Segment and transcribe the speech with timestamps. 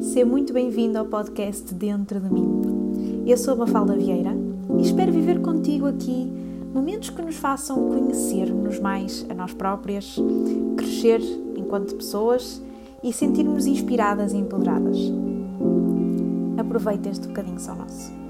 [0.00, 3.24] Seja muito bem-vindo ao podcast Dentro de mim.
[3.26, 4.32] Eu sou a Mafalda Vieira
[4.78, 6.30] e espero viver contigo aqui
[6.72, 10.16] momentos que nos façam conhecer-nos mais a nós próprias,
[10.76, 11.20] crescer
[11.56, 12.62] enquanto pessoas
[13.02, 14.98] e sentir-nos inspiradas e empoderadas.
[16.58, 18.25] Aproveita este bocadinho só nosso.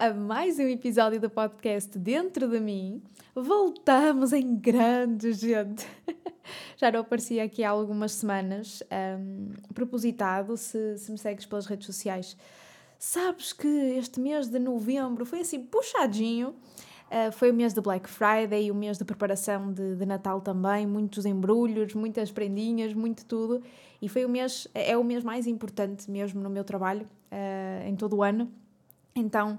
[0.00, 3.02] A mais um episódio do podcast Dentro de mim.
[3.34, 5.86] Voltamos em grande, gente!
[6.78, 11.84] Já não aparecia aqui há algumas semanas, um, propositado, se, se me segues pelas redes
[11.84, 12.34] sociais.
[12.98, 16.54] Sabes que este mês de novembro foi assim puxadinho.
[17.10, 20.86] Uh, foi o mês de Black Friday, o mês de preparação de, de, Natal também,
[20.86, 23.62] muitos embrulhos, muitas prendinhas, muito tudo.
[24.00, 27.94] E foi o mês, é o mês mais importante mesmo no meu trabalho, uh, em
[27.94, 28.50] todo o ano.
[29.14, 29.58] Então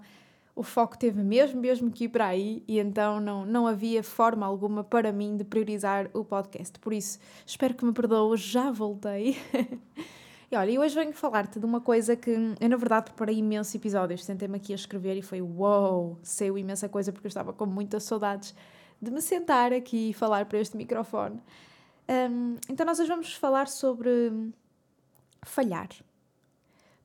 [0.61, 4.45] o foco teve mesmo, mesmo que ir para aí, e então não, não havia forma
[4.45, 6.77] alguma para mim de priorizar o podcast.
[6.77, 9.35] Por isso, espero que me perdoes, já voltei.
[10.51, 14.23] e olha, hoje venho falar-te de uma coisa que eu, na verdade, preparei imensos episódios.
[14.23, 18.03] Sentei-me aqui a escrever e foi uou, saiu imensa coisa porque eu estava com muitas
[18.03, 18.53] saudades
[19.01, 21.41] de me sentar aqui e falar para este microfone.
[22.07, 24.31] Um, então, nós hoje vamos falar sobre
[25.41, 25.89] falhar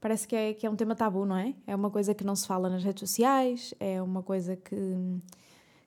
[0.07, 1.53] parece que é, que é um tema tabu, não é?
[1.67, 4.77] É uma coisa que não se fala nas redes sociais, é uma coisa que,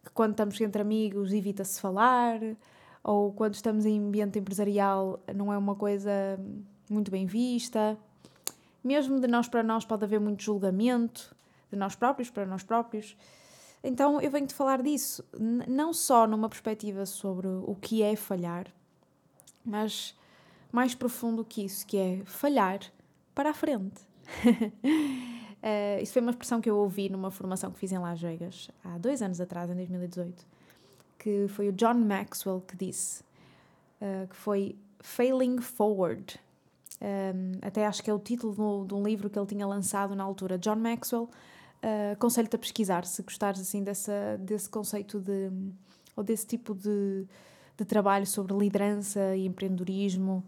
[0.04, 2.38] que quando estamos entre amigos evita-se falar,
[3.02, 6.12] ou quando estamos em ambiente empresarial não é uma coisa
[6.90, 7.98] muito bem vista.
[8.84, 11.34] Mesmo de nós para nós pode haver muito julgamento,
[11.72, 13.16] de nós próprios para nós próprios.
[13.82, 18.68] Então eu venho-te falar disso, não só numa perspectiva sobre o que é falhar,
[19.64, 20.14] mas
[20.74, 22.82] mais profundo que isso, que é falhar
[23.34, 24.09] para a frente.
[24.46, 28.70] Uh, isso foi uma expressão que eu ouvi numa formação que fiz em Las Vegas
[28.84, 30.46] há dois anos atrás, em 2018,
[31.18, 33.24] que foi o John Maxwell que disse,
[34.02, 36.40] uh, que foi Failing Forward.
[37.02, 40.16] Um, ehm, até acho que é o título de, um livro que ele tinha lançado
[40.16, 40.58] na altura.
[40.58, 45.50] John Maxwell, uh, aconselho-te a pesquisar se gostares assim dessa, desse conceito de,
[46.16, 47.26] ou desse tipo de,
[47.78, 50.44] de trabalho sobre liderança e empreendedorismo.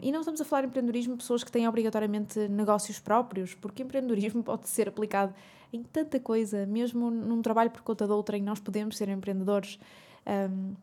[0.00, 4.42] E não estamos a falar em empreendedorismo pessoas que têm obrigatoriamente negócios próprios, porque empreendedorismo
[4.44, 5.34] pode ser aplicado
[5.72, 9.78] em tanta coisa, mesmo num trabalho por conta de outra, em nós podemos ser empreendedores.
[10.26, 10.74] Um,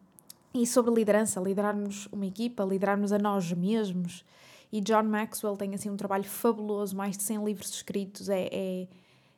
[0.54, 4.26] e sobre liderança, liderarmos uma equipa, liderarmos a nós mesmos.
[4.72, 8.88] E John Maxwell tem assim um trabalho fabuloso, mais de 100 livros escritos, é, é,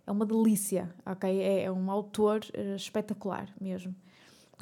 [0.07, 1.41] é uma delícia, ok?
[1.41, 3.93] É, é um autor uh, espetacular mesmo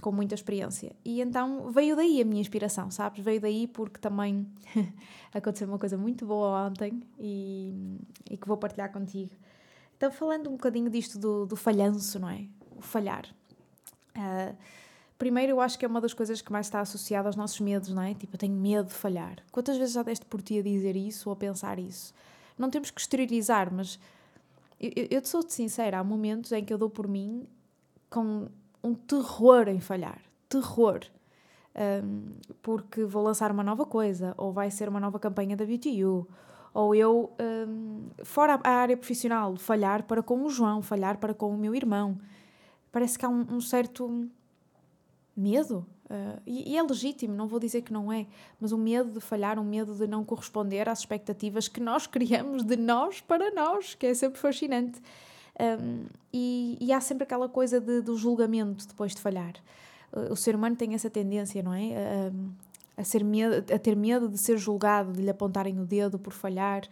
[0.01, 0.95] com muita experiência.
[1.03, 3.23] E então veio daí a minha inspiração, sabes?
[3.23, 4.47] Veio daí porque também
[5.33, 7.97] aconteceu uma coisa muito boa ontem e,
[8.29, 9.31] e que vou partilhar contigo.
[9.97, 12.45] Então, falando um bocadinho disto do, do falhanço, não é?
[12.77, 13.25] O falhar.
[14.15, 14.55] Uh,
[15.17, 17.89] primeiro, eu acho que é uma das coisas que mais está associada aos nossos medos,
[17.89, 18.13] não é?
[18.13, 19.37] Tipo, eu tenho medo de falhar.
[19.51, 22.13] Quantas vezes já deste por ti a dizer isso ou a pensar isso?
[22.57, 23.99] Não temos que exteriorizar, mas
[24.79, 27.45] eu, eu, eu sou-te sincera, há momentos em que eu dou por mim
[28.09, 28.47] com
[28.83, 30.21] um terror em falhar.
[30.47, 31.01] Terror.
[31.75, 36.27] Um, porque vou lançar uma nova coisa, ou vai ser uma nova campanha da BTU,
[36.73, 41.49] ou eu, um, fora a área profissional, falhar para com o João, falhar para com
[41.53, 42.17] o meu irmão.
[42.91, 44.27] Parece que há um, um certo
[45.35, 45.85] medo.
[46.05, 48.25] Uh, e, e, é legítimo, não vou dizer que não é,
[48.59, 52.63] mas um medo de falhar, um medo de não corresponder às expectativas que nós criamos
[52.63, 54.99] de nós para nós, que é sempre fascinante.
[55.59, 59.53] Um, e, e, há sempre aquela coisa de, do julgamento depois de falhar.
[60.31, 62.31] O ser humano tem essa tendência, não é?
[62.97, 66.17] A, a, ser medo, a ter medo de ser julgado, de lhe apontarem o dedo
[66.17, 66.83] por falhar,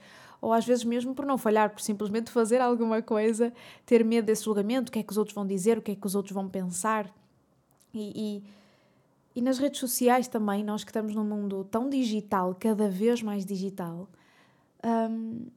[0.41, 3.53] ou às vezes mesmo por não falhar, por simplesmente fazer alguma coisa,
[3.85, 5.95] ter medo desse julgamento, o que é que os outros vão dizer, o que é
[5.95, 7.09] que os outros vão pensar.
[7.93, 8.43] E, e,
[9.39, 13.45] e nas redes sociais também, nós que estamos num mundo tão digital, cada vez mais
[13.45, 14.07] digital,
[14.83, 15.47] um,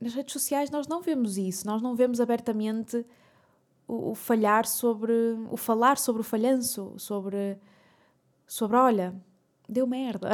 [0.00, 3.04] nas redes sociais nós não vemos isso, nós não vemos abertamente
[3.86, 5.12] o, o, falhar sobre,
[5.50, 7.58] o falar sobre o falhanço, sobre,
[8.46, 9.14] sobre olha,
[9.68, 10.30] deu merda,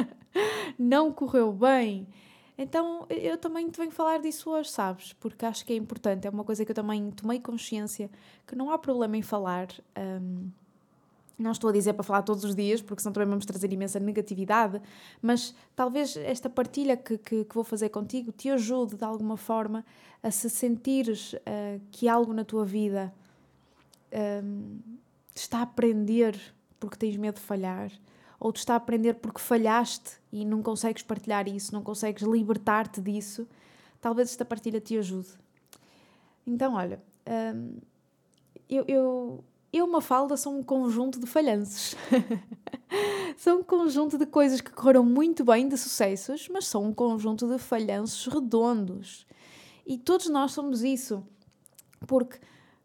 [0.78, 2.08] não correu bem.
[2.56, 5.12] Então eu também te venho falar disso hoje, sabes?
[5.12, 8.10] Porque acho que é importante, é uma coisa que eu também tomei consciência
[8.46, 9.68] que não há problema em falar.
[9.96, 10.50] Um,
[11.38, 14.00] não estou a dizer para falar todos os dias, porque senão também vamos trazer imensa
[14.00, 14.80] negatividade,
[15.22, 19.84] mas talvez esta partilha que, que, que vou fazer contigo te ajude de alguma forma
[20.22, 23.14] a se sentires uh, que algo na tua vida
[24.42, 24.80] um,
[25.32, 26.36] te está a aprender
[26.80, 27.92] porque tens medo de falhar,
[28.38, 33.00] ou te está a aprender porque falhaste e não consegues partilhar isso, não consegues libertar-te
[33.00, 33.48] disso,
[34.00, 35.28] talvez esta partilha te ajude.
[36.46, 37.00] Então, olha,
[37.54, 37.76] um,
[38.68, 41.94] eu, eu, eu, Mafalda, sou um conjunto de falhanços.
[43.36, 47.46] são um conjunto de coisas que correram muito bem, de sucessos, mas são um conjunto
[47.46, 49.26] de falhanços redondos.
[49.86, 51.22] E todos nós somos isso.
[52.06, 52.38] Porque,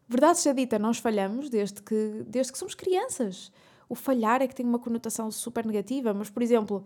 [0.08, 3.50] verdade seja dita, nós falhamos desde que, desde que somos crianças.
[3.88, 6.84] O falhar é que tem uma conotação super negativa, mas, por exemplo,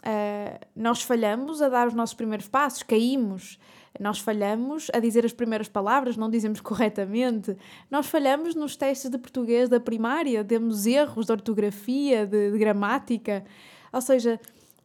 [0.00, 3.58] uh, nós falhamos a dar os nossos primeiros passos, caímos,
[3.98, 7.56] nós falhamos a dizer as primeiras palavras, não dizemos corretamente.
[7.90, 13.44] Nós falhamos nos testes de português da primária, temos erros de ortografia, de, de gramática.
[13.92, 14.40] Ou seja,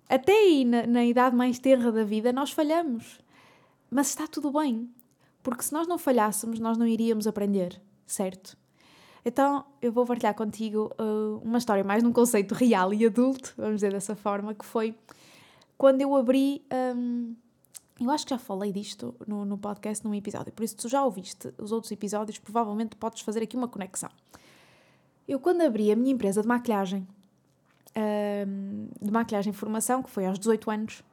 [0.08, 3.20] até aí, na, na idade mais tenra da vida, nós falhamos.
[3.90, 4.90] Mas está tudo bem,
[5.44, 8.61] porque se nós não falhássemos, nós não iríamos aprender, certo?
[9.24, 13.76] Então eu vou partilhar contigo uh, uma história mais num conceito real e adulto, vamos
[13.76, 14.96] dizer dessa forma, que foi
[15.78, 16.64] quando eu abri.
[16.96, 17.36] Um,
[18.00, 21.04] eu acho que já falei disto no, no podcast num episódio, por isso, tu já
[21.04, 24.10] ouviste os outros episódios, provavelmente podes fazer aqui uma conexão.
[25.28, 27.08] Eu, quando abri a minha empresa de maquilhagem,
[27.96, 31.04] um, de maquilhagem e formação, que foi aos 18 anos,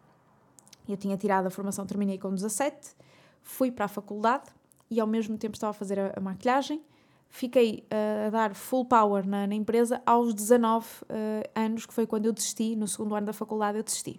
[0.88, 2.96] eu tinha tirado a formação, terminei com 17,
[3.42, 4.46] fui para a faculdade
[4.90, 6.80] e ao mesmo tempo estava a fazer a, a maquilhagem.
[7.28, 11.06] Fiquei uh, a dar full power na, na empresa aos 19 uh,
[11.54, 14.18] anos, que foi quando eu desisti, no segundo ano da faculdade eu desisti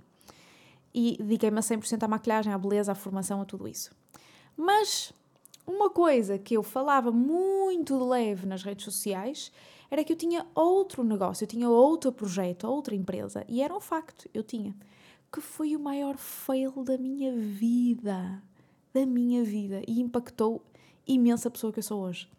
[0.94, 3.92] e dediquei-me a 100% à maquilhagem, à beleza, à formação, a tudo isso.
[4.56, 5.14] Mas
[5.66, 9.52] uma coisa que eu falava muito de leve nas redes sociais
[9.90, 13.80] era que eu tinha outro negócio, eu tinha outro projeto, outra empresa, e era um
[13.80, 14.76] facto, eu tinha,
[15.32, 18.42] que foi o maior fail da minha vida,
[18.94, 20.64] da minha vida, e impactou
[21.08, 22.30] imensa pessoa que eu sou hoje.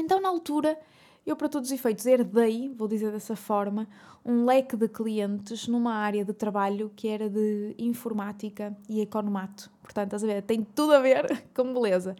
[0.00, 0.78] Então, na altura,
[1.26, 3.86] eu, para todos os efeitos, herdei, vou dizer dessa forma,
[4.24, 9.70] um leque de clientes numa área de trabalho que era de informática e economato.
[9.82, 10.42] Portanto, estás a ver?
[10.42, 12.16] Tem tudo a ver com beleza.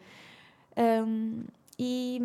[0.76, 1.44] Um,
[1.78, 2.20] e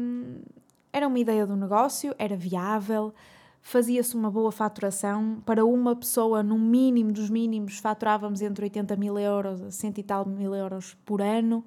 [0.92, 3.14] era uma ideia do negócio, era viável,
[3.62, 5.42] fazia-se uma boa faturação.
[5.46, 10.04] Para uma pessoa, no mínimo dos mínimos, faturávamos entre 80 mil euros a 100 e
[10.04, 11.64] tal mil euros por ano.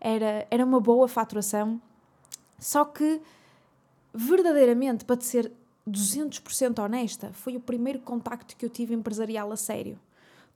[0.00, 1.80] Era, era uma boa faturação.
[2.58, 3.20] Só que
[4.12, 5.52] verdadeiramente, para te ser
[5.88, 9.98] 200% honesta, foi o primeiro contacto que eu tive empresarial a sério.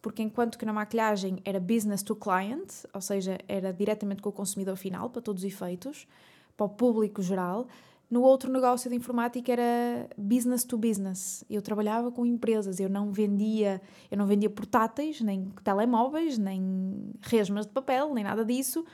[0.00, 4.32] Porque enquanto que na maquilhagem era business to client, ou seja, era diretamente com o
[4.32, 6.08] consumidor final, para todos os efeitos,
[6.56, 7.68] para o público geral,
[8.10, 11.44] no outro negócio de informática era business to business.
[11.48, 17.64] Eu trabalhava com empresas, eu não vendia, eu não vendia portáteis, nem telemóveis, nem resmas
[17.64, 18.84] de papel, nem nada disso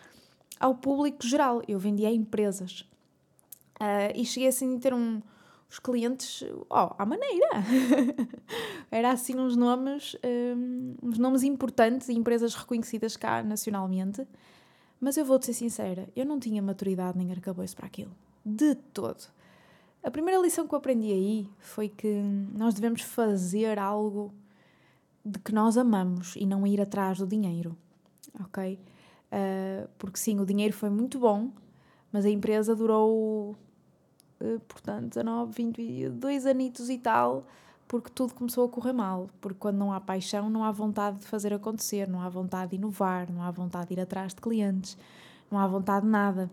[0.61, 1.63] ao público geral.
[1.67, 2.87] Eu vendia a empresas.
[3.81, 5.23] Uh, e cheguei assim a ter um,
[5.71, 7.49] os clientes, ó, oh, à maneira.
[8.91, 10.17] Era assim uns nomes,
[10.57, 14.27] um, uns nomes importantes e empresas reconhecidas cá nacionalmente.
[15.01, 18.11] Mas eu vou-te ser sincera, eu não tinha maturidade nem arcabouço para aquilo.
[18.45, 19.29] De todo.
[20.03, 22.21] A primeira lição que eu aprendi aí foi que
[22.53, 24.33] nós devemos fazer algo
[25.25, 27.77] de que nós amamos e não ir atrás do dinheiro,
[28.41, 28.79] ok?
[29.31, 31.51] Uh, porque sim, o dinheiro foi muito bom,
[32.11, 33.57] mas a empresa durou
[34.69, 37.47] portanto, 19, 20, dois anitos e tal,
[37.87, 39.29] porque tudo começou a correr mal.
[39.41, 42.77] Porque quando não há paixão, não há vontade de fazer acontecer, não há vontade de
[42.77, 44.97] inovar, não há vontade de ir atrás de clientes,
[45.51, 46.51] não há vontade de nada.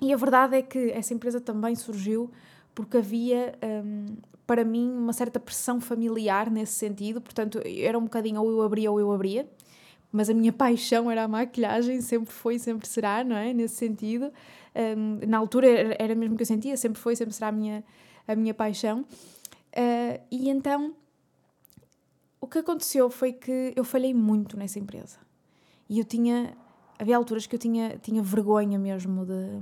[0.00, 2.30] E a verdade é que essa empresa também surgiu
[2.74, 4.06] porque havia, um,
[4.46, 7.20] para mim, uma certa pressão familiar nesse sentido.
[7.20, 9.48] Portanto, era um bocadinho ou eu abria ou eu abria.
[10.12, 13.52] Mas a minha paixão era a maquilhagem, sempre foi, sempre será, não é?
[13.52, 14.32] Nesse sentido.
[14.78, 17.82] Um, na altura era mesmo que eu sentia, sempre foi, sempre será a minha,
[18.28, 19.00] a minha paixão.
[19.00, 20.94] Uh, e então
[22.40, 25.18] o que aconteceu foi que eu falhei muito nessa empresa.
[25.88, 26.56] E eu tinha.
[26.98, 29.60] Havia alturas que eu tinha, tinha vergonha mesmo de,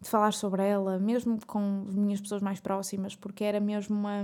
[0.00, 4.22] de falar sobre ela, mesmo com as minhas pessoas mais próximas, porque era mesmo uma.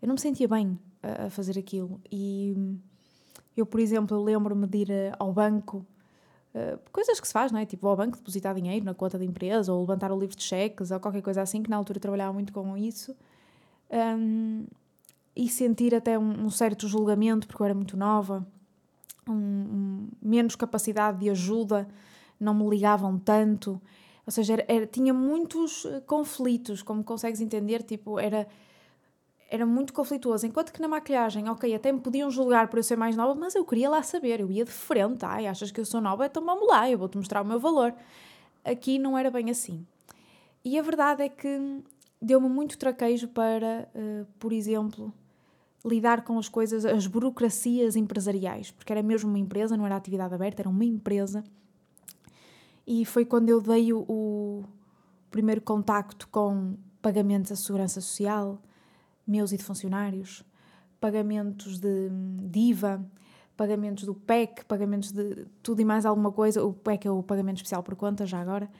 [0.00, 2.00] Eu não me sentia bem a, a fazer aquilo.
[2.10, 2.54] E
[3.56, 5.86] eu, por exemplo, lembro-me de ir ao banco
[6.56, 7.66] eh, coisas que se faz, não é?
[7.66, 10.90] Tipo, ao banco depositar dinheiro na conta da empresa ou levantar o livro de cheques
[10.90, 13.14] ou qualquer coisa assim, que na altura trabalhava muito com isso.
[13.90, 14.64] Um,
[15.36, 18.46] e sentir até um, um, certo julgamento, porque eu era muito nova,
[19.28, 21.86] um, menos capacidade de ajuda,
[22.40, 23.78] não me ligavam tanto.
[24.24, 28.48] Ou seja, era, era, tinha muitos eh, conflitos, como consegues entender, tipo, era
[29.48, 30.46] era muito conflituoso.
[30.46, 33.54] Enquanto que na maquilhagem, ok, até me podiam julgar por eu ser mais nova, mas
[33.54, 36.26] eu queria lá saber, eu ia de frente, ai, achas que eu sou nova?
[36.26, 37.94] Então vamos lá, eu vou-te mostrar o meu valor.
[38.64, 39.86] Aqui não era bem assim.
[40.64, 41.82] E a verdade é que
[42.20, 45.12] deu-me muito traquejo para, uh, por exemplo,
[45.84, 50.34] lidar com as coisas, as burocracias empresariais, porque era mesmo uma empresa, não era atividade
[50.34, 51.44] aberta, era uma empresa.
[52.86, 54.64] e foi quando eu dei o, o
[55.30, 58.60] primeiro contacto com pagamentos da segurança social,
[59.26, 60.44] meus e de funcionários,
[61.00, 63.04] pagamentos de, de IVA,
[63.56, 66.64] pagamentos do PEC, pagamentos de tudo e mais alguma coisa.
[66.64, 68.70] O PEC é o pagamento especial por conta, já agora.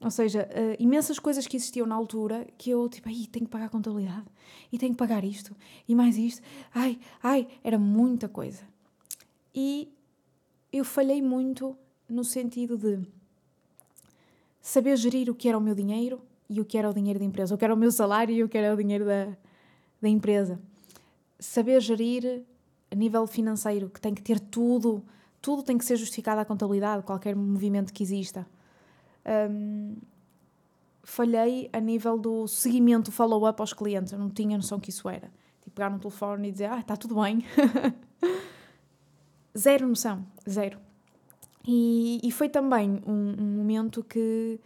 [0.00, 3.50] Ou seja, uh, imensas coisas que existiam na altura que eu, tipo, ai, tenho que
[3.50, 4.26] pagar a contabilidade,
[4.72, 5.56] e tenho que pagar isto,
[5.88, 6.40] e mais isto.
[6.72, 8.62] Ai, ai, era muita coisa.
[9.52, 9.92] E
[10.72, 11.76] eu falhei muito
[12.08, 13.00] no sentido de
[14.60, 17.24] saber gerir o que era o meu dinheiro e o que era o dinheiro da
[17.24, 19.36] empresa, o que era o meu salário e o que era o dinheiro da,
[20.00, 20.60] da empresa.
[21.38, 22.42] Saber gerir
[22.90, 25.02] a nível financeiro, que tem que ter tudo,
[25.40, 28.46] tudo tem que ser justificado à contabilidade, qualquer movimento que exista
[29.28, 29.96] um,
[31.02, 34.12] falhei a nível do seguimento, follow-up aos clientes.
[34.12, 35.30] Eu não tinha noção que isso era.
[35.60, 37.44] Tipo, pegar no telefone e dizer, ah, está tudo bem.
[39.56, 40.78] zero noção, zero.
[41.66, 44.58] E, e foi também um, um, momento que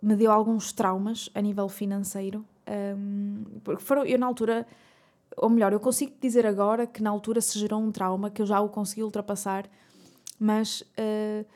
[0.00, 2.44] me deu alguns traumas a nível financeiro.
[3.62, 4.66] Porque foram, eu na altura,
[5.36, 8.46] ou melhor, eu consigo dizer agora que na altura se gerou um trauma, que eu
[8.46, 9.68] já o consegui ultrapassar,
[10.38, 11.46] mas uh,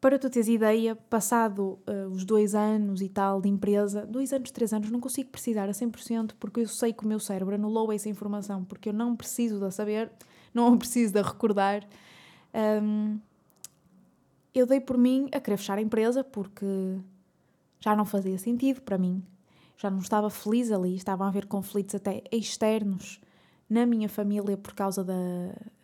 [0.00, 4.50] para tu teres ideia, passado uh, os dois anos e tal de empresa, dois anos,
[4.50, 7.92] três anos, não consigo precisar a 100% porque eu sei que o meu cérebro anulou
[7.92, 10.10] essa informação, porque eu não preciso de saber,
[10.52, 11.86] não preciso de recordar.
[14.54, 16.66] Eu dei por mim a querer fechar a empresa porque
[17.80, 19.22] já não fazia sentido para mim,
[19.82, 23.20] já não estava feliz ali, estavam a haver conflitos até externos
[23.68, 25.12] na minha família por causa da,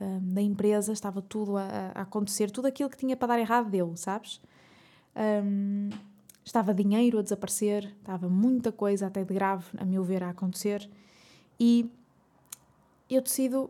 [0.00, 1.64] hum, da empresa, estava tudo a,
[1.94, 4.40] a, acontecer, tudo aquilo que tinha para dar errado deu, sabes?
[5.16, 5.90] Um,
[6.44, 10.88] estava dinheiro a desaparecer, estava muita coisa até de grave, a meu ver, a acontecer
[11.58, 11.90] e
[13.10, 13.68] eu decido,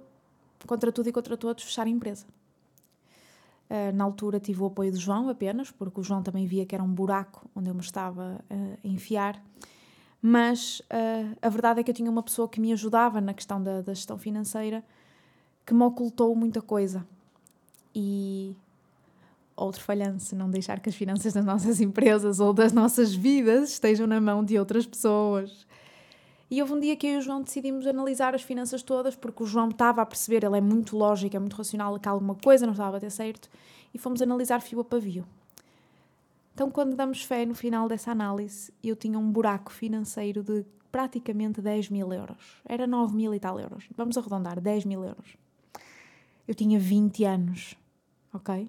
[0.67, 2.27] contra tudo e contra todos, fechar a empresa.
[3.71, 6.75] Uh, na altura tive o apoio do João apenas, porque o João também via que
[6.75, 9.43] era um buraco onde eu me estava uh, a enfiar
[10.21, 13.63] mas uh, a verdade é que eu tinha uma pessoa que me ajudava na questão
[13.63, 14.85] da, da gestão financeira
[15.65, 17.07] que me ocultou muita coisa.
[17.95, 18.57] E
[19.55, 24.07] outro falhanço, não deixar que as finanças das nossas empresas ou das nossas vidas estejam
[24.07, 25.67] na mão de outras pessoas.
[26.51, 29.43] E houve um dia que eu e o João decidimos analisar as finanças todas, porque
[29.43, 32.65] o João estava a perceber, ele é muito lógico, é muito racional, que alguma coisa
[32.65, 33.51] não estava a ter certo,
[33.93, 35.27] e fomos analisar fio a pavio.
[36.59, 41.63] Então, quando damos fé no final dessa análise, eu tinha um buraco financeiro de praticamente
[41.63, 42.61] 10 mil euros.
[42.65, 43.89] Era 9 mil e tal euros.
[43.97, 45.37] Vamos arredondar, 10 mil euros.
[46.49, 47.77] Eu tinha 20 anos,
[48.35, 48.69] ok?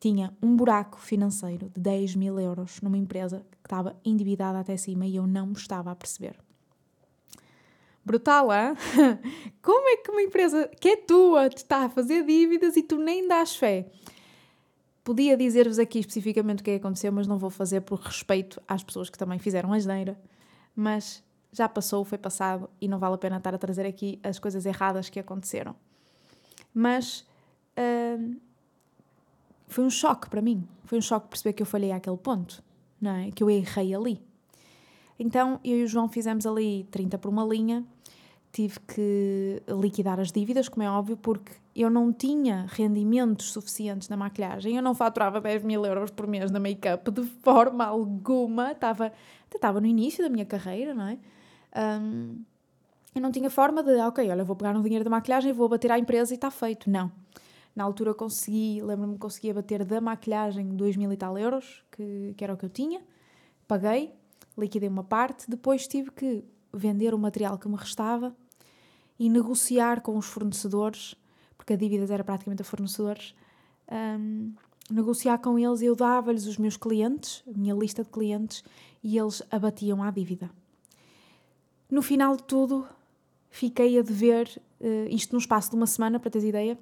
[0.00, 5.04] Tinha um buraco financeiro de 10 mil euros numa empresa que estava endividada até cima
[5.04, 6.38] e eu não me estava a perceber.
[8.02, 8.74] Brutal, hein?
[9.60, 12.96] Como é que uma empresa que é tua te está a fazer dívidas e tu
[12.96, 13.90] nem dás fé?
[15.02, 18.60] Podia dizer-vos aqui especificamente o que é que aconteceu, mas não vou fazer por respeito
[18.68, 20.18] às pessoas que também fizeram a geneira.
[20.76, 24.38] Mas já passou, foi passado e não vale a pena estar a trazer aqui as
[24.38, 25.74] coisas erradas que aconteceram.
[26.72, 27.26] Mas
[27.76, 28.36] uh,
[29.66, 30.66] foi um choque para mim.
[30.84, 32.62] Foi um choque perceber que eu falhei àquele ponto,
[33.00, 33.30] não é?
[33.30, 34.20] Que eu errei ali.
[35.18, 37.84] Então eu e o João fizemos ali 30 por uma linha
[38.52, 44.16] tive que liquidar as dívidas, como é óbvio, porque eu não tinha rendimentos suficientes na
[44.16, 49.12] maquilhagem, eu não faturava 10 mil euros por mês na make-up de forma alguma, estava,
[49.54, 51.18] estava no início da minha carreira, não é?
[52.02, 52.42] Um,
[53.14, 55.90] eu não tinha forma de, ok, olha, vou pegar no dinheiro da maquilhagem, vou bater
[55.90, 56.88] à empresa e está feito.
[56.88, 57.10] Não.
[57.74, 62.34] Na altura consegui, lembro-me que conseguia bater da maquilhagem 2 mil e tal euros, que,
[62.36, 63.00] que era o que eu tinha,
[63.66, 64.12] paguei,
[64.58, 68.34] liquidei uma parte, depois tive que vender o material que me restava
[69.20, 71.14] e negociar com os fornecedores,
[71.58, 73.34] porque a dívida era praticamente a fornecedores,
[74.18, 74.54] um,
[74.90, 78.64] negociar com eles, eu dava-lhes os meus clientes, a minha lista de clientes,
[79.04, 80.50] e eles abatiam a dívida.
[81.90, 82.88] No final de tudo,
[83.50, 84.48] fiquei a dever,
[84.80, 86.78] uh, isto no espaço de uma semana, para teres ideia,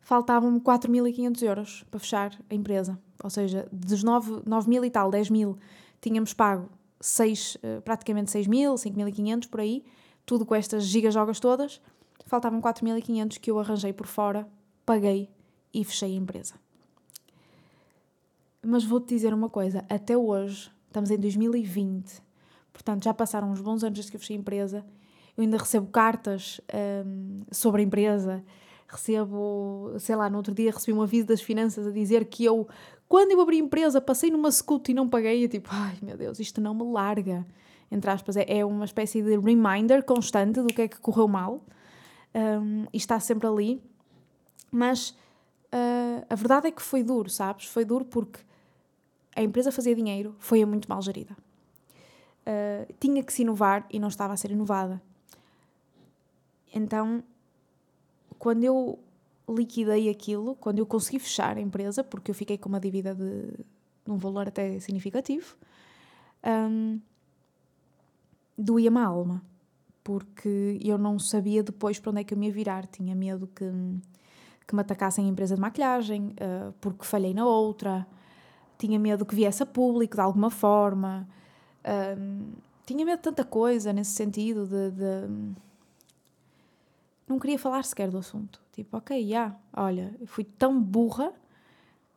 [0.00, 2.98] faltavam-me 4.500 euros para fechar a empresa.
[3.22, 5.56] Ou seja, dos 9, 9 mil e tal, 10 mil,
[6.00, 6.68] tínhamos pago
[7.00, 9.84] 6, eh, praticamente 6 mil, 5.500 por aí,
[10.26, 11.80] tudo com estas gigajogas todas.
[12.26, 14.46] Faltavam 4.500 que eu arranjei por fora,
[14.84, 15.30] paguei
[15.72, 16.54] e fechei a empresa.
[18.60, 22.20] Mas vou-te dizer uma coisa, até hoje, estamos em 2020,
[22.72, 24.84] portanto já passaram uns bons anos desde que eu fechei a empresa,
[25.36, 26.60] eu ainda recebo cartas
[27.06, 28.42] um, sobre a empresa,
[28.88, 32.66] recebo, sei lá, no outro dia recebi um aviso das finanças a dizer que eu
[33.08, 36.16] quando eu abri a empresa, passei numa scoot e não paguei, eu tipo, ai meu
[36.16, 37.46] Deus, isto não me larga.
[37.90, 41.62] Entre aspas, é, é uma espécie de reminder constante do que é que correu mal
[42.34, 43.82] um, e está sempre ali.
[44.70, 45.10] Mas
[45.72, 47.66] uh, a verdade é que foi duro, sabes?
[47.66, 48.40] Foi duro porque
[49.34, 51.36] a empresa fazia dinheiro, foi muito mal gerida.
[52.46, 55.00] Uh, tinha que se inovar e não estava a ser inovada.
[56.74, 57.22] Então,
[58.38, 58.98] quando eu
[59.48, 63.42] liquidei aquilo, quando eu consegui fechar a empresa, porque eu fiquei com uma dívida de,
[64.04, 65.56] de um valor até significativo,
[66.44, 67.00] um,
[68.56, 69.42] doía-me a alma,
[70.02, 72.86] porque eu não sabia depois para onde é que eu me ia virar.
[72.86, 73.64] Tinha medo que,
[74.66, 78.06] que me atacassem a empresa de maquilhagem, uh, porque falhei na outra.
[78.78, 81.28] Tinha medo que viesse a público de alguma forma.
[82.18, 82.52] Um,
[82.84, 85.54] tinha medo de tanta coisa nesse sentido de, de
[87.26, 88.60] não queria falar sequer do assunto.
[88.72, 91.32] Tipo, ok, já, yeah, olha, fui tão burra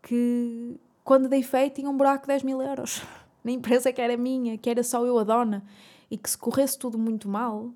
[0.01, 3.01] que quando dei feito tinha um buraco de 10 mil euros
[3.43, 5.65] na empresa que era minha, que era só eu a dona,
[6.09, 7.71] e que se corresse tudo muito mal,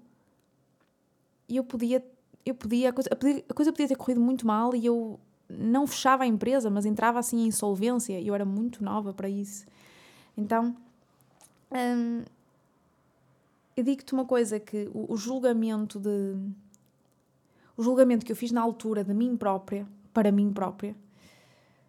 [1.50, 2.04] eu podia,
[2.46, 3.10] eu podia, a coisa,
[3.48, 7.20] a coisa podia ter corrido muito mal e eu não fechava a empresa, mas entrava
[7.20, 9.66] assim em insolvência e eu era muito nova para isso.
[10.36, 10.76] Então,
[11.72, 12.24] hum,
[13.76, 16.36] eu digo-te uma coisa que o, o julgamento de
[17.76, 20.96] o julgamento que eu fiz na altura de mim própria, para mim própria,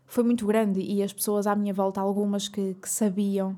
[0.07, 3.57] foi muito grande e as pessoas à minha volta, algumas que, que sabiam,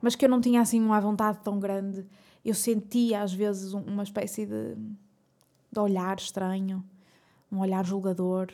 [0.00, 2.06] mas que eu não tinha assim uma vontade tão grande,
[2.44, 4.74] eu sentia às vezes uma espécie de,
[5.70, 6.84] de olhar estranho,
[7.50, 8.48] um olhar julgador.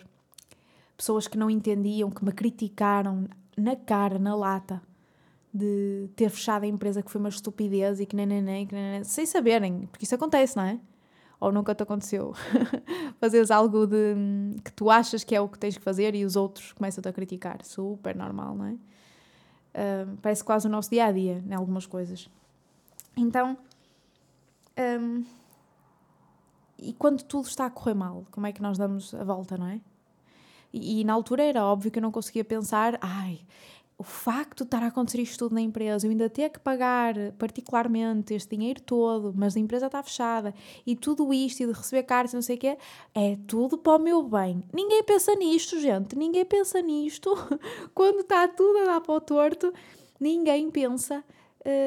[0.96, 4.82] Pessoas que não entendiam, que me criticaram na cara, na lata,
[5.52, 8.74] de ter fechado a empresa que foi uma estupidez e que nem, nem, nem, que
[8.74, 10.80] nem, sem saberem, porque isso acontece, não é?
[11.38, 12.32] ou nunca te aconteceu
[13.20, 14.14] fazeres algo de,
[14.64, 17.12] que tu achas que é o que tens que fazer e os outros começam-te a
[17.12, 17.64] criticar.
[17.64, 18.74] Super normal, não é?
[19.76, 22.30] Uh, parece quase o nosso dia a dia em algumas coisas.
[23.14, 23.58] Então,
[25.00, 25.22] um,
[26.78, 29.66] e quando tudo está a correr mal, como é que nós damos a volta, não
[29.66, 29.80] é?
[30.72, 33.40] E, e na altura era óbvio que eu não conseguia pensar, ai,
[33.98, 37.14] o facto de estar a acontecer isto tudo na empresa, eu ainda ter que pagar
[37.38, 40.54] particularmente este dinheiro todo, mas a empresa está fechada,
[40.86, 42.78] e tudo isto, e de receber cartas, não sei o quê,
[43.14, 44.62] é tudo para o meu bem.
[44.72, 47.34] Ninguém pensa nisto, gente, ninguém pensa nisto.
[47.94, 49.72] Quando está tudo a dar para o torto,
[50.20, 51.24] ninguém pensa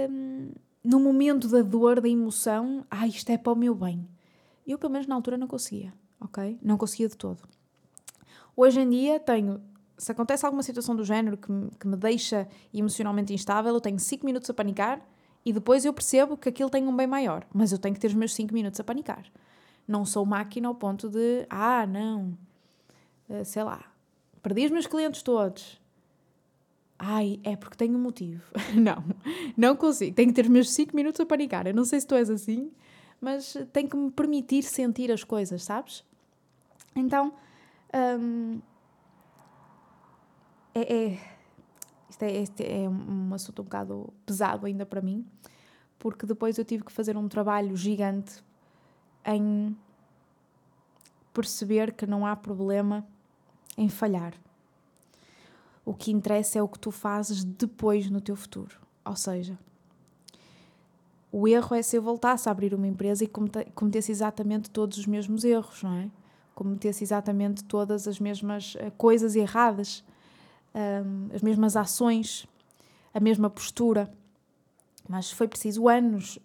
[0.09, 0.51] hum,
[0.83, 4.07] no momento da dor, da emoção, ah, isto é para o meu bem.
[4.65, 6.57] Eu, pelo menos na altura, não conseguia, ok?
[6.61, 7.39] Não conseguia de todo.
[8.55, 9.61] Hoje em dia tenho
[9.99, 13.99] se acontece alguma situação do género que me, que me deixa emocionalmente instável, eu tenho
[13.99, 15.05] 5 minutos a panicar
[15.45, 17.45] e depois eu percebo que aquilo tem um bem maior.
[17.53, 19.25] Mas eu tenho que ter os meus 5 minutos a panicar.
[19.85, 22.37] Não sou máquina ao ponto de, ah, não,
[23.29, 23.83] uh, sei lá,
[24.41, 25.79] perdi os meus clientes todos.
[26.97, 28.41] Ai, é porque tenho um motivo.
[28.73, 29.03] não,
[29.57, 30.15] não consigo.
[30.15, 31.67] Tenho que ter os meus 5 minutos a panicar.
[31.67, 32.71] Eu não sei se tu és assim,
[33.19, 36.05] mas tenho que me permitir sentir as coisas, sabes?
[36.95, 37.33] Então,
[37.93, 38.61] um,
[40.79, 41.19] é, é,
[42.09, 45.25] isto é, este é um assunto um bocado pesado ainda para mim,
[45.97, 48.43] porque depois eu tive que fazer um trabalho gigante
[49.25, 49.75] em
[51.33, 53.05] perceber que não há problema
[53.77, 54.33] em falhar.
[55.85, 58.77] O que interessa é o que tu fazes depois no teu futuro.
[59.05, 59.57] Ou seja,
[61.31, 65.05] o erro é se eu voltasse a abrir uma empresa e cometesse exatamente todos os
[65.05, 66.09] mesmos erros, não é?
[66.55, 70.03] Cometesse exatamente todas as mesmas eh, coisas erradas
[70.73, 72.47] um, as mesmas ações,
[73.13, 74.11] a mesma postura.
[75.07, 76.39] Mas foi preciso anos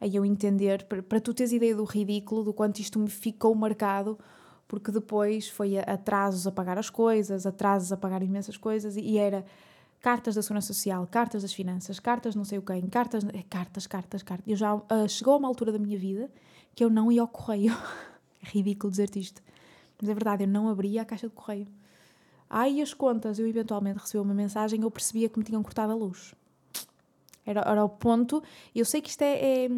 [0.00, 4.18] a eu entender, para, tu teres ideia do ridículo, do quanto isto me ficou marcado,
[4.68, 9.44] porque depois foi atrasos a pagar as coisas, atrasos a pagar imensas coisas, e era
[10.00, 13.86] cartas da Segurança Social, cartas das Finanças, cartas não sei o quem, cartas, é, cartas,
[13.86, 14.46] cartas, cartas.
[14.46, 16.30] Eu já uh, chegou a uma altura da minha vida
[16.74, 17.72] que eu não ia ao correio.
[18.42, 19.42] é ridículo dizer-te isto,
[20.00, 21.66] mas é verdade, eu não abria a caixa de correio.
[22.58, 25.94] Ai, as contas, eu eventualmente recebi uma mensagem, eu percebia que me tinham cortado a
[25.94, 26.34] luz.
[27.44, 28.42] Era, era o ponto.
[28.74, 29.70] Eu sei que isto é, é,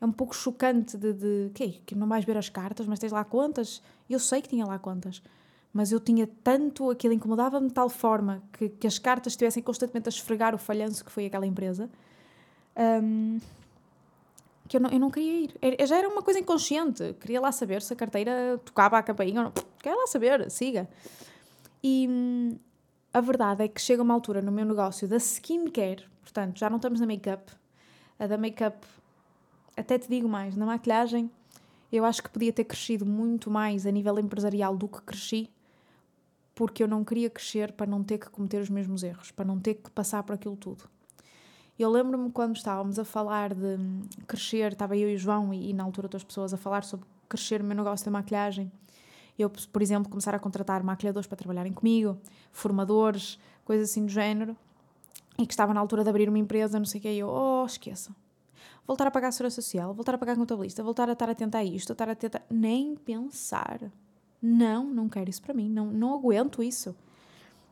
[0.00, 3.12] é um pouco chocante de, de que, que não vais ver as cartas, mas tens
[3.12, 3.82] lá contas.
[4.08, 5.22] Eu sei que tinha lá contas.
[5.70, 10.08] Mas eu tinha tanto, aquilo incomodava-me de tal forma que, que as cartas estivessem constantemente
[10.08, 11.90] a esfregar o falhanço que foi aquela empresa.
[12.74, 13.38] Um,
[14.66, 15.54] que eu não, eu não queria ir.
[15.60, 17.14] Eu já era uma coisa inconsciente.
[17.20, 19.52] Queria lá saber se a carteira tocava a campainha ou não.
[19.78, 20.88] Queria lá saber, siga.
[21.86, 22.56] E hum,
[23.12, 26.76] a verdade é que chega uma altura no meu negócio da skincare, portanto, já não
[26.76, 27.52] estamos na make-up.
[28.18, 28.86] A da make-up,
[29.76, 31.30] até te digo mais, na maquilhagem,
[31.92, 35.50] eu acho que podia ter crescido muito mais a nível empresarial do que cresci,
[36.54, 39.60] porque eu não queria crescer para não ter que cometer os mesmos erros, para não
[39.60, 40.88] ter que passar por aquilo tudo.
[41.78, 45.68] Eu lembro-me quando estávamos a falar de hum, crescer, estava eu e o João e,
[45.68, 48.72] e na altura outras pessoas a falar sobre crescer o meu negócio da maquilhagem
[49.38, 52.16] Eu, por exemplo, começar a contratar maquilhadores para trabalharem comigo,
[52.52, 54.56] formadores, coisas assim do género,
[55.38, 57.28] e que estava na altura de abrir uma empresa, não sei o que, e eu,
[57.28, 58.14] oh, esqueçam.
[58.86, 61.58] Voltar a pagar a segurança social, voltar a pagar a contabilista, voltar a estar atenta
[61.58, 62.42] a isto, estar atenta.
[62.50, 63.80] Nem pensar.
[64.40, 66.94] Não, não quero isso para mim, não, não aguento isso.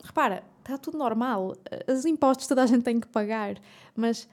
[0.03, 1.55] Repara, está tudo normal,
[1.87, 3.61] os impostos toda a gente tem que pagar,
[3.95, 4.27] mas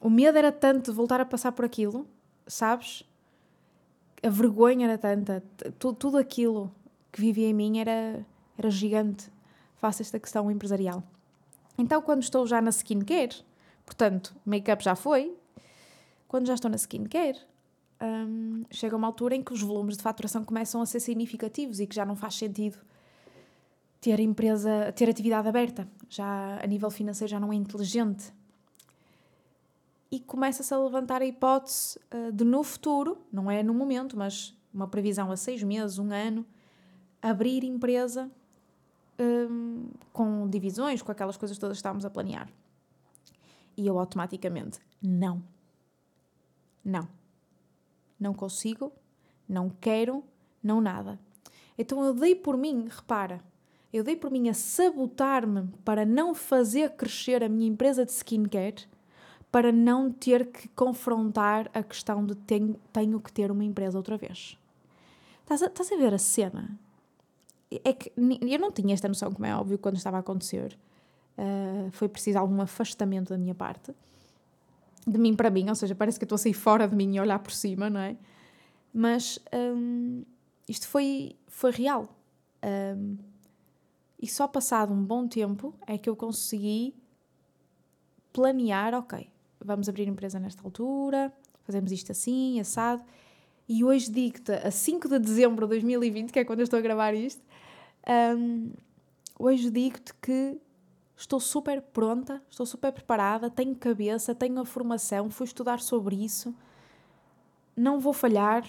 [0.00, 2.06] o medo era tanto de voltar a passar por aquilo,
[2.46, 3.04] sabes?
[4.24, 5.42] A vergonha era tanta,
[5.78, 6.74] tudo, aquilo
[7.12, 8.24] que vivia em mim era,
[8.56, 9.30] era gigante
[9.76, 11.02] face esta questão empresarial.
[11.76, 13.44] Então, quando estou já na skincare,
[13.84, 15.36] portanto, make-up já foi,
[16.26, 17.38] quando já estou na skincare,
[18.02, 21.86] um, chega uma altura em que os volumes de faturação começam a ser significativos e
[21.86, 22.78] que já não faz sentido
[24.00, 25.88] ter empresa, ter atividade aberta.
[26.08, 28.32] Já a nível financeiro já não é inteligente.
[30.14, 34.56] E começa-se a levantar a hipótese uh, de no futuro, não é no momento, mas
[34.72, 36.46] uma previsão a seis meses, um ano,
[37.20, 38.30] abrir empresa
[39.18, 42.48] um, com divisões, com aquelas coisas todas que estávamos a planear.
[43.76, 45.42] E eu automaticamente, não.
[46.84, 47.08] Não.
[48.20, 48.92] Não consigo,
[49.48, 50.22] não quero,
[50.62, 51.18] não nada.
[51.76, 53.42] Então eu dei por mim, repara,
[53.92, 58.86] eu dei por mim a sabotar-me para não fazer crescer a minha empresa de skincare,
[59.54, 64.16] para não ter que confrontar a questão de tenho, tenho que ter uma empresa outra
[64.16, 64.58] vez.
[65.42, 66.76] Estás a, estás a ver a cena?
[67.70, 70.76] é que eu não tinha esta noção, como é óbvio, quando estava a acontecer.
[71.38, 73.94] Uh, foi preciso algum afastamento da minha parte,
[75.06, 77.14] de mim para mim, ou seja, parece que eu estou a sair fora de mim
[77.14, 78.16] e olhar por cima, não é?
[78.92, 80.24] Mas um,
[80.68, 82.08] isto foi, foi real.
[82.96, 83.16] Um,
[84.20, 86.92] e só passado um bom tempo é que eu consegui
[88.32, 89.32] planear, ok,
[89.64, 91.32] vamos abrir empresa nesta altura,
[91.64, 93.02] fazemos isto assim, assado.
[93.68, 96.82] E hoje digo-te, a 5 de dezembro de 2020, que é quando eu estou a
[96.82, 97.42] gravar isto,
[98.36, 98.70] um,
[99.38, 100.58] hoje digo-te que
[101.16, 106.54] estou super pronta, estou super preparada, tenho cabeça, tenho a formação, fui estudar sobre isso,
[107.76, 108.64] não vou falhar,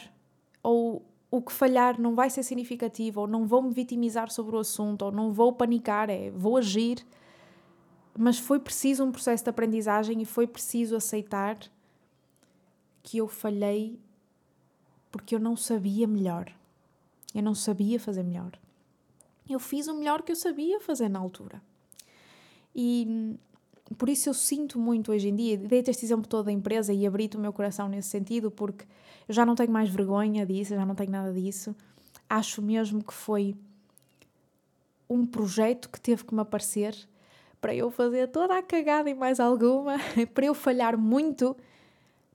[0.63, 4.60] ou o que falhar não vai ser significativo, ou não vou me vitimizar sobre o
[4.60, 7.05] assunto, ou não vou panicar, é vou agir.
[8.17, 11.58] Mas foi preciso um processo de aprendizagem e foi preciso aceitar
[13.04, 13.99] que eu falhei
[15.12, 16.51] porque eu não sabia melhor.
[17.34, 18.58] Eu não sabia fazer melhor.
[19.49, 21.62] Eu fiz o melhor que eu sabia fazer na altura.
[22.73, 23.38] E
[23.97, 27.06] por isso eu sinto muito hoje em dia, dei-te este exemplo todo da empresa e
[27.06, 28.86] abri-te o meu coração nesse sentido, porque
[29.28, 31.75] eu já não tenho mais vergonha disso, já não tenho nada disso.
[32.28, 33.56] Acho mesmo que foi
[35.08, 36.97] um projeto que teve que me aparecer
[37.65, 39.97] para eu fazer toda a cagada e mais alguma,
[40.36, 41.58] para eu falhar muito,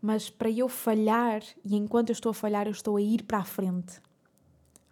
[0.03, 3.38] mas para eu falhar e enquanto eu estou a falhar, eu estou a ir para
[3.38, 4.01] a frente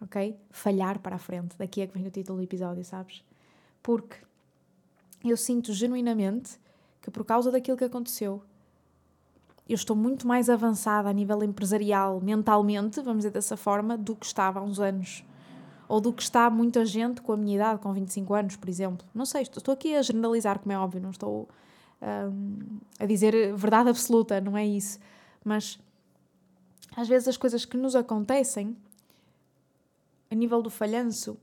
[0.01, 0.39] ok?
[0.49, 1.57] Falhar para a frente.
[1.57, 3.23] Daqui é que vem o título do episódio, sabes?
[3.83, 4.15] Porque
[5.23, 6.59] eu sinto genuinamente
[7.01, 8.41] que por causa daquilo que aconteceu,
[9.67, 14.25] eu estou muito mais avançada a nível empresarial, mentalmente, vamos dizer dessa forma, do que
[14.25, 15.23] estava há uns anos.
[15.89, 19.05] Ou do que está muita gente com a minha idade, com 25 anos, por exemplo.
[19.13, 21.49] Não sei, estou aqui a generalizar, como é óbvio, não estou
[22.01, 24.99] um, a dizer verdade absoluta, não é isso.
[25.43, 25.77] Mas
[26.95, 28.77] às vezes as coisas que nos acontecem
[30.31, 31.37] a nível do falhanço,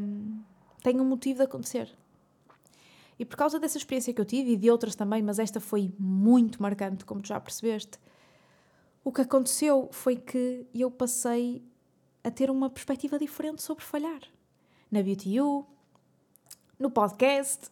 [0.00, 0.40] um,
[0.82, 1.88] tem um motivo de acontecer.
[3.18, 5.92] E por causa dessa experiência que eu tive e de outras também, mas esta foi
[5.98, 7.98] muito marcante, como tu já percebeste,
[9.04, 11.62] o que aconteceu foi que eu passei
[12.24, 14.20] a ter uma perspectiva diferente sobre falhar.
[14.90, 15.36] Na Beauty
[16.78, 17.70] no podcast,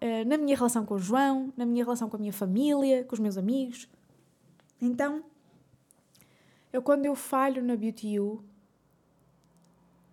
[0.00, 3.14] eh, na minha relação com o João, na minha relação com a minha família, com
[3.14, 3.88] os meus amigos.
[4.80, 5.24] Então,
[6.72, 8.16] eu quando eu falho na Beauty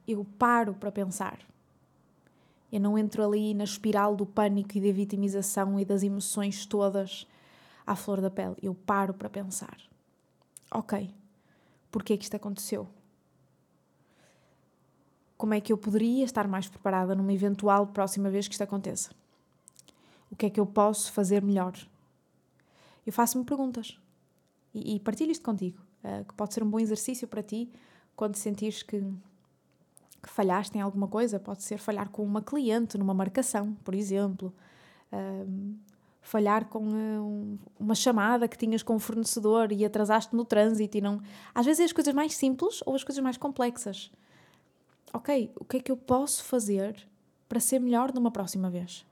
[0.07, 1.39] eu paro para pensar.
[2.71, 7.27] Eu não entro ali na espiral do pânico e da vitimização e das emoções todas
[7.85, 8.55] à flor da pele.
[8.61, 9.77] Eu paro para pensar.
[10.71, 11.09] Ok,
[11.91, 12.87] porquê que isto aconteceu?
[15.39, 19.09] Como é que eu poderia estar mais preparada numa eventual próxima vez que isto aconteça?
[20.29, 21.73] O que é que eu posso fazer melhor?
[23.07, 23.97] Eu faço-me perguntas
[24.73, 27.71] e, e, partilho isto contigo, uh, que pode ser um bom exercício para ti
[28.17, 29.01] quando sentires que
[30.21, 34.53] que falhaste em alguma coisa, pode ser falhar com uma cliente numa marcação, por exemplo,
[35.13, 35.77] um,
[36.21, 41.01] falhar com um, uma chamada que tinhas com o fornecedor e atrasaste no trânsito e
[41.01, 41.21] não.
[41.55, 44.11] Às vezes é as coisas mais simples ou as coisas mais complexas.
[45.13, 47.07] Ok, o que é que eu posso fazer
[47.47, 49.05] para ser melhor numa próxima vez?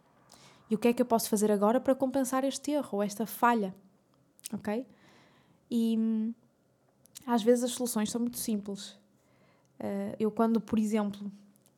[0.69, 3.25] E o que é que eu posso fazer agora para compensar este erro ou esta
[3.25, 3.73] falha?
[4.53, 4.85] Ok?
[5.71, 6.33] E hum,
[7.25, 8.97] às vezes as soluções são muito simples
[9.79, 11.31] Uh, eu, quando, por exemplo,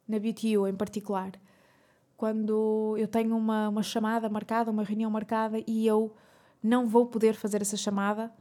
[0.08, 1.32] na BTU em particular,
[2.16, 6.16] quando eu tenho uma, uma chamada marcada, uma reunião marcada e eu
[6.64, 8.32] não vou poder fazer essa chamada,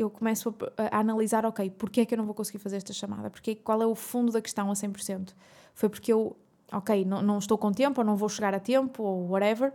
[0.00, 2.92] eu começo a, a, analisar, ok, porquê é que eu não vou conseguir fazer esta
[2.92, 3.30] chamada?
[3.30, 5.34] Porque, qual é o fundo da questão a 100%?
[5.74, 6.36] Foi porque eu,
[6.72, 9.72] ok, não, não estou com tempo, ou não vou chegar a tempo, ou whatever,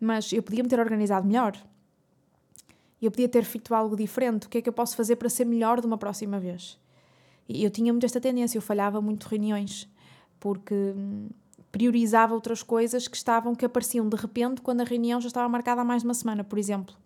[0.00, 1.56] mas eu podia me ter organizado melhor.
[3.00, 4.46] Eu podia ter feito algo diferente.
[4.46, 6.78] O que é que eu posso fazer para ser melhor de uma próxima vez?
[7.48, 9.88] E eu tinha muito esta tendência, eu falhava muito reuniões,
[10.40, 11.28] porque hum,
[11.70, 15.82] priorizava outras coisas que estavam, que apareciam de repente quando a reunião já estava marcada
[15.82, 16.96] há mais de uma semana, por exemplo.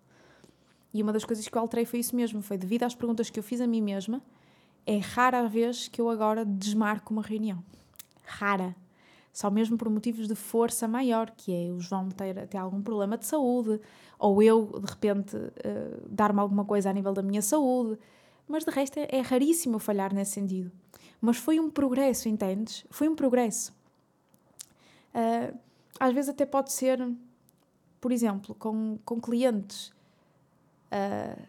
[0.93, 3.39] E uma das coisas que eu alterei foi isso mesmo, foi devido às perguntas que
[3.39, 4.21] eu fiz a mim mesma,
[4.87, 7.63] é rara a vez que eu agora desmarco uma reunião.
[8.25, 8.75] Rara.
[9.33, 13.17] Só mesmo por motivos de força maior, que é o João ter, ter algum problema
[13.17, 13.81] de saúde,
[14.19, 17.97] ou eu, de repente, uh, dar-me alguma coisa a nível da minha saúde.
[18.49, 20.73] Mas de resto é, é raríssimo falhar nesse sentido.
[21.21, 22.85] Mas foi um progresso, entendes?
[22.91, 23.73] Foi um progresso.
[25.15, 25.57] Uh,
[26.01, 26.99] às vezes até pode ser,
[28.01, 29.93] por exemplo, com, com clientes
[30.91, 31.47] uh,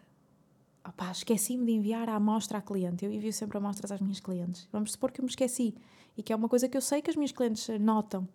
[0.88, 3.04] opá, esqueci-me de enviar a amostra à cliente.
[3.04, 4.68] Eu envio sempre amostras às minhas clientes.
[4.72, 5.74] Vamos supor que eu me esqueci
[6.16, 8.28] e que é uma coisa que eu sei que as minhas clientes notam.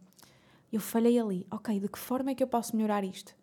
[0.71, 1.45] Eu falhei ali.
[1.49, 3.35] Ok, de que forma é que eu posso melhorar isto?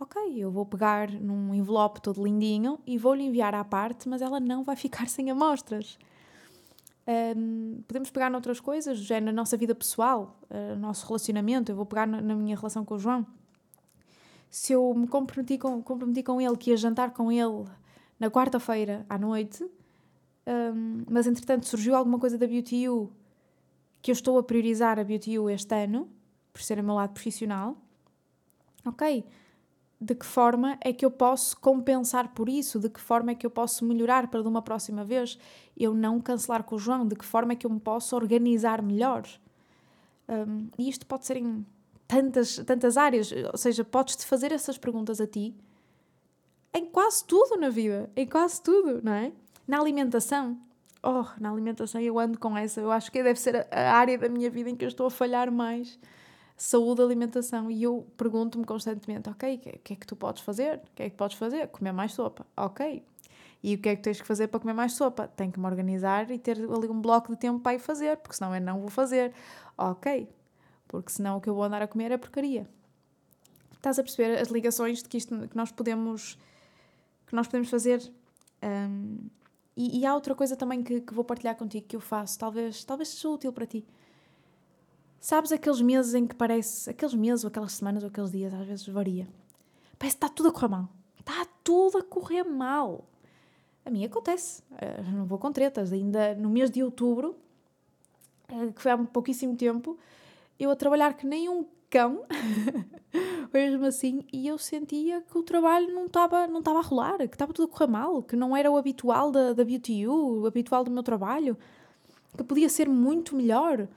[0.00, 4.38] Ok, eu vou pegar num envelope todo lindinho e vou-lhe enviar à parte, mas ela
[4.38, 5.98] não vai ficar sem amostras.
[7.36, 11.72] Um, podemos pegar noutras coisas, já na nossa vida pessoal, uh, nosso relacionamento.
[11.72, 13.26] Eu vou pegar na, na minha relação com o João
[14.50, 17.64] se eu me comprometi com, comprometi com ele que ia jantar com ele
[18.18, 23.12] na quarta-feira à noite, um, mas entretanto surgiu alguma coisa da BeautyU
[24.00, 26.08] que eu estou a priorizar a BeautyU este ano,
[26.52, 27.76] por ser o meu lado profissional,
[28.84, 29.24] ok,
[30.00, 32.78] de que forma é que eu posso compensar por isso?
[32.78, 35.38] De que forma é que eu posso melhorar para de uma próxima vez
[35.76, 37.06] eu não cancelar com o João?
[37.06, 39.26] De que forma é que eu me posso organizar melhor?
[40.28, 41.66] Um, e isto pode ser em
[42.08, 43.30] tantas, tantas áreas.
[43.52, 45.54] Ou seja, podes-te fazer essas perguntas a ti
[46.74, 48.10] em quase tudo na vida.
[48.16, 49.32] Em quase tudo, não é?
[49.66, 50.58] Na alimentação.
[51.02, 52.80] Oh, na alimentação eu ando com essa.
[52.80, 55.10] Eu acho que deve ser a área da minha vida em que eu estou a
[55.10, 55.98] falhar mais.
[56.56, 57.70] Saúde, alimentação.
[57.70, 60.78] E eu pergunto-me constantemente: ok, o que, que é que tu podes fazer?
[60.78, 61.68] O que é que podes fazer?
[61.68, 62.46] Comer mais sopa.
[62.56, 63.04] Ok.
[63.62, 65.26] E o que é que tens que fazer para comer mais sopa?
[65.28, 68.36] Tenho que me organizar e ter ali um bloco de tempo para ir fazer, porque
[68.36, 69.32] senão eu não vou fazer.
[69.76, 70.28] Ok,
[70.88, 72.68] porque senão o que eu vou andar a comer é porcaria.
[73.76, 76.36] Estás a perceber as ligações de que, isto, que nós podemos
[77.26, 78.10] que nós podemos fazer
[78.62, 79.28] um,
[79.76, 82.82] e, e, há outra coisa também que, que vou partilhar contigo que eu faço, talvez,
[82.82, 83.86] talvez seja útil para ti.
[85.20, 88.66] Sabes aqueles meses em que parece, aqueles meses ou aquelas semanas ou aqueles dias, às
[88.66, 89.28] vezes varia.
[89.96, 90.88] Parece que está tudo a correr mal.
[91.20, 93.04] Está tudo a correr mal.
[93.84, 94.64] A mim acontece.
[94.82, 95.92] Eu eh, não vou com tretas.
[95.92, 97.36] Ainda no mês de outubro,
[98.48, 99.96] eh, que foi há pouquíssimo tempo,
[100.58, 102.24] eu a trabalhar que nem um cão,
[103.52, 107.52] mesmo assim, e eu sentia que o trabalho não estava não a rolar, que estava
[107.52, 110.90] tudo a correr mal, que não era o habitual da, da BTU, o habitual do
[110.90, 111.56] meu trabalho,
[112.36, 113.88] que podia ser muito melhor.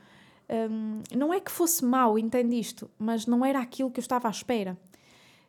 [0.50, 4.28] Um, não é que fosse mau, entende isto, mas não era aquilo que eu estava
[4.28, 4.78] à espera.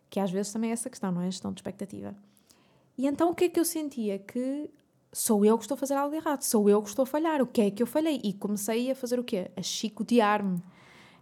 [0.08, 1.26] Que às vezes também é essa questão, não é?
[1.26, 2.14] A gestão de expectativa.
[2.96, 4.18] E então o que é que eu sentia?
[4.18, 4.70] Que
[5.12, 7.46] sou eu que estou a fazer algo errado, sou eu que estou a falhar, o
[7.46, 8.20] que é que eu falhei?
[8.22, 9.50] E comecei a fazer o quê?
[9.56, 10.62] A chicotear-me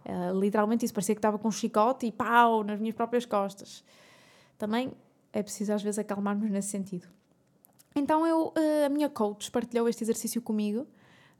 [0.05, 3.83] Uh, literalmente isso, parecia que estava com um chicote e pau nas minhas próprias costas.
[4.57, 4.91] Também
[5.31, 7.07] é preciso às vezes acalmar-nos nesse sentido.
[7.95, 10.87] Então eu, uh, a minha coach partilhou este exercício comigo,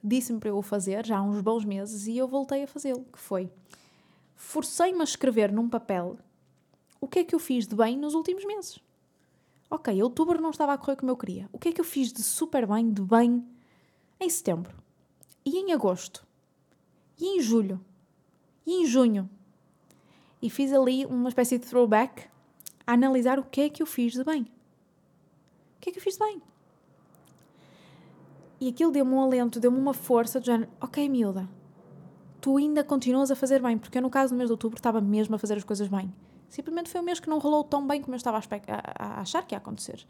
[0.02, 3.04] disse-me para eu o fazer já há uns bons meses e eu voltei a fazê-lo,
[3.12, 3.50] que foi
[4.42, 6.18] forcei-me a escrever num papel
[7.00, 8.78] o que é que eu fiz de bem nos últimos meses.
[9.70, 11.48] Ok, outubro não estava a correr como eu queria.
[11.52, 13.46] O que é que eu fiz de super bem, de bem,
[14.20, 14.76] em setembro?
[15.44, 16.26] E em agosto?
[17.18, 17.80] E em julho?
[18.66, 19.28] E em junho.
[20.40, 22.28] E fiz ali uma espécie de throwback
[22.86, 24.42] a analisar o que é que eu fiz de bem.
[24.42, 26.42] O que é que eu fiz de bem?
[28.60, 31.48] E aquilo deu-me um alento, deu-me uma força de género, ok, miúda,
[32.40, 35.00] tu ainda continuas a fazer bem, porque eu no caso do mês de outubro estava
[35.00, 36.12] mesmo a fazer as coisas bem.
[36.48, 39.54] Simplesmente foi um mês que não rolou tão bem como eu estava a, achar que
[39.54, 40.06] ia acontecer.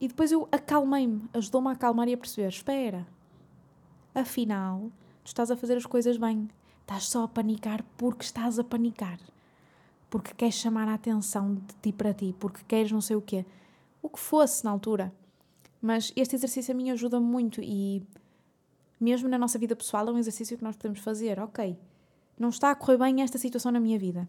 [0.00, 3.06] E depois eu acalmei-me, ajudou-me a acalmar e a perceber: espera,
[4.14, 4.90] afinal,
[5.22, 6.48] tu estás a fazer as coisas bem.
[6.90, 9.20] Estás só a panicar porque estás a panicar.
[10.10, 13.46] Porque queres chamar a atenção de ti para ti, porque queres não sei o quê.
[14.02, 15.12] O que fosse na altura.
[15.80, 18.02] Mas este exercício a mim ajuda muito e
[18.98, 21.38] mesmo na nossa vida pessoal é um exercício que nós podemos fazer.
[21.38, 21.78] Ok,
[22.36, 24.26] não está a correr bem esta situação na minha vida.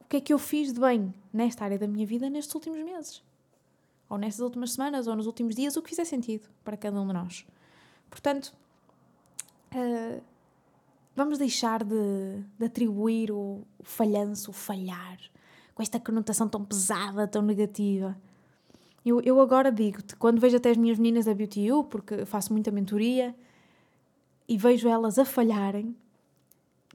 [0.00, 2.82] O que é que eu fiz de bem nesta área da minha vida nestes últimos
[2.82, 3.22] meses?
[4.08, 7.06] Ou nestas últimas semanas, ou nos últimos dias, o que fizer sentido para cada um
[7.06, 7.44] de nós.
[8.08, 8.54] Portanto,
[9.74, 10.33] uh,
[11.14, 15.18] vamos deixar de, de atribuir o, o falhanço, o falhar,
[15.74, 18.16] com esta conotação tão pesada, tão negativa.
[19.04, 22.52] Eu, eu agora digo-te, quando vejo até as minhas meninas da Beauty U, porque faço
[22.52, 23.34] muita mentoria,
[24.48, 25.96] e vejo elas a falharem,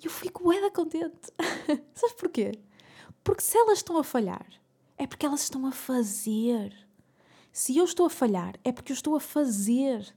[0.04, 1.32] eu fico bué contente.
[1.94, 2.54] Sabes porquê?
[3.24, 4.46] Porque se elas estão a falhar,
[4.98, 6.74] é porque elas estão a fazer.
[7.52, 10.14] Se eu estou a falhar, é porque eu estou a fazer.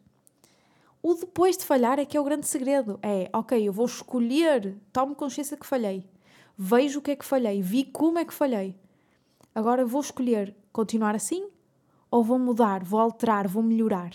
[1.02, 2.98] O depois de falhar é que é o grande segredo.
[3.02, 6.04] É, ok, eu vou escolher, tomo consciência que falhei,
[6.56, 8.76] vejo o que é que falhei, vi como é que falhei.
[9.52, 11.48] Agora vou escolher continuar assim
[12.10, 14.12] ou vou mudar, vou alterar, vou melhorar.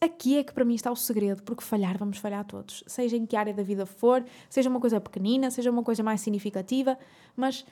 [0.00, 3.26] Aqui é que para mim está o segredo, porque falhar vamos falhar todos, seja em
[3.26, 6.98] que área da vida for, seja uma coisa pequenina, seja uma coisa mais significativa,
[7.34, 7.66] mas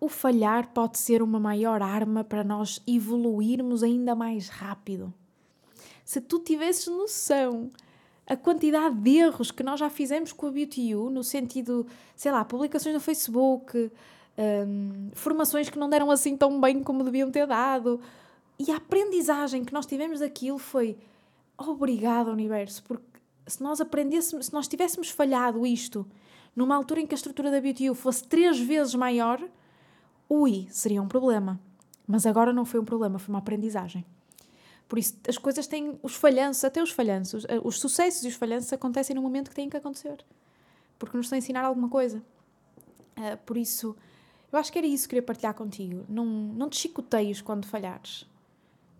[0.00, 5.12] o falhar pode ser uma maior arma para nós evoluirmos ainda mais rápido.
[6.10, 7.70] Se tu tivesses noção
[8.26, 12.32] a quantidade de erros que nós já fizemos com a Beauty U, no sentido, sei
[12.32, 13.92] lá, publicações no Facebook,
[14.36, 18.00] um, formações que não deram assim tão bem como deviam ter dado,
[18.58, 20.98] e a aprendizagem que nós tivemos daquilo foi
[21.56, 23.04] obrigado, universo, porque
[23.46, 26.04] se nós aprendêssemos, se nós tivéssemos falhado isto
[26.56, 29.40] numa altura em que a estrutura da BTU fosse três vezes maior,
[30.28, 31.60] ui, seria um problema.
[32.04, 34.04] Mas agora não foi um problema, foi uma aprendizagem.
[34.90, 38.34] Por isso, as coisas têm os falhanços, até os falhanços, eh, os sucessos e os
[38.34, 40.24] falhanços acontecem no momento que têm que acontecer.
[40.98, 42.20] Porque nos estão a ensinar alguma coisa.
[43.16, 43.94] Uh, por isso,
[44.50, 46.04] eu acho que era isso que queria partilhar contigo.
[46.08, 48.26] Não, não te chicoteios quando falhares.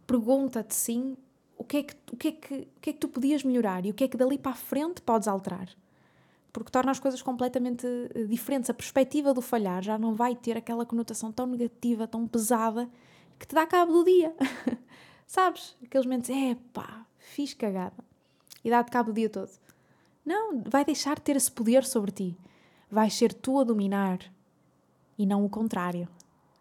[0.07, 1.17] Pergunta-te sim
[1.59, 3.85] o que, é que, o, que é que, o que é que tu podias melhorar
[3.85, 5.69] e o que é que dali para a frente podes alterar
[6.53, 8.69] porque torna as coisas completamente eh, diferentes.
[8.71, 12.89] A perspectiva do falhar já não vai ter aquela conotação tão negativa, tão pesada,
[13.39, 14.35] que te dá cabo do dia.
[15.31, 15.77] Sabes?
[15.81, 18.03] Aqueles momentos, é pá, fiz cagada.
[18.65, 19.49] E dá-te cabo do dia todo.
[20.27, 22.37] Não, vai deixar de ter esse poder sobre ti.
[22.91, 24.19] Vais ser tu a dominar
[25.17, 26.09] e não o contrário.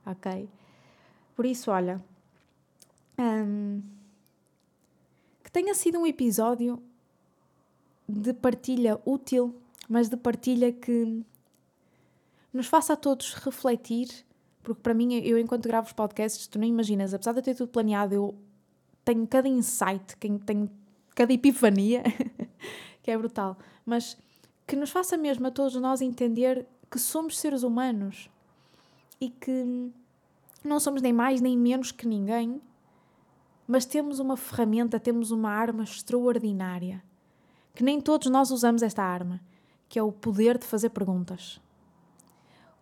[0.05, 0.47] Ok?
[1.35, 1.99] Por isso, olha.
[3.17, 3.81] Hum,
[5.43, 6.79] que tenha sido um episódio
[8.07, 11.25] de partilha útil mas de partilha que
[12.53, 14.07] nos faça a todos refletir,
[14.61, 17.55] porque para mim, eu enquanto gravo os podcasts, tu nem imaginas, apesar de eu ter
[17.55, 18.35] tudo planeado, eu
[19.09, 20.69] tenho cada insight, tenho
[21.15, 22.03] cada epifania,
[23.01, 24.15] que é brutal, mas
[24.67, 28.29] que nos faça mesmo a todos nós entender que somos seres humanos
[29.19, 29.91] e que
[30.63, 32.61] não somos nem mais nem menos que ninguém,
[33.67, 37.03] mas temos uma ferramenta, temos uma arma extraordinária,
[37.73, 39.41] que nem todos nós usamos esta arma
[39.87, 41.59] que é o poder de fazer perguntas.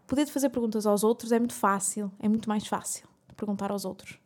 [0.03, 3.35] O poder de fazer perguntas aos outros é muito fácil, é muito mais fácil de
[3.35, 4.19] perguntar aos outros.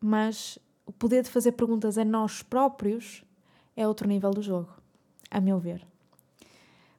[0.00, 3.24] Mas o poder de fazer perguntas a nós próprios
[3.76, 4.70] é outro nível do jogo,
[5.30, 5.86] a meu ver.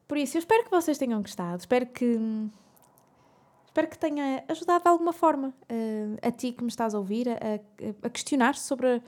[0.07, 2.17] Por isso, eu espero que vocês tenham gostado, espero que
[3.65, 7.29] espero que tenha ajudado de alguma forma uh, a ti que me estás a ouvir
[7.29, 7.35] a,
[8.03, 9.01] a questionar sobre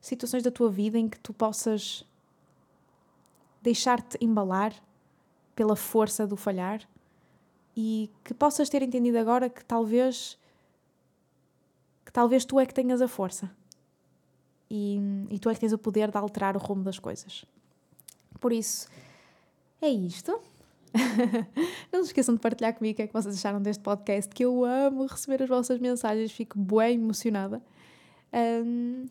[0.00, 2.04] situações da tua vida em que tu possas
[3.62, 4.74] deixar-te embalar
[5.54, 6.88] pela força do falhar
[7.76, 10.38] e que possas ter entendido agora que talvez
[12.08, 13.50] que talvez tu é que tenhas a força
[14.70, 17.44] e, e tu é que tens o poder de alterar o rumo das coisas.
[18.40, 18.88] Por isso,
[19.78, 20.40] é isto.
[21.92, 24.42] Não se esqueçam de partilhar comigo o que é que vocês acharam deste podcast, que
[24.42, 27.62] eu amo receber as vossas mensagens, fico bem emocionada.
[28.32, 29.04] Um,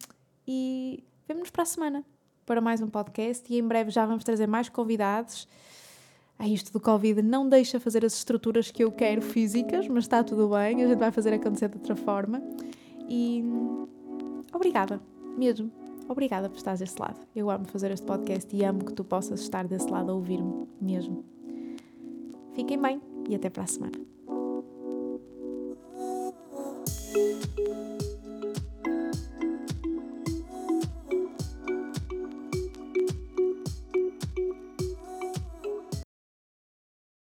[0.48, 2.04] e vemo-nos para a semana
[2.48, 5.48] para mais um podcast e em breve já vamos trazer mais convidados.
[6.40, 10.24] Ah, isto do Covid não deixa fazer as estruturas que eu quero físicas, mas está
[10.24, 12.42] tudo bem, a gente vai fazer acontecer de outra forma.
[13.08, 13.44] E
[14.54, 15.02] obrigada,
[15.38, 15.72] mesmo.
[16.08, 17.20] Obrigada por estar desse lado.
[17.36, 20.68] Eu amo fazer este podcast e amo que tu possas estar desse lado a ouvir-me,
[20.80, 21.24] mesmo.
[22.54, 23.98] Fiquem bem e até para a semana.